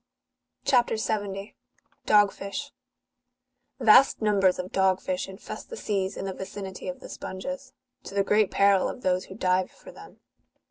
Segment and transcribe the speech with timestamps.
[0.65, 0.89] CHAP.
[0.97, 1.55] 70.
[2.07, 2.71] (46.) DOG FISH.'
[3.79, 7.73] Yast numbers of dog fish infest the seas in the vicinity of the sponges,
[8.05, 10.19] to the great peril of those who dive for them.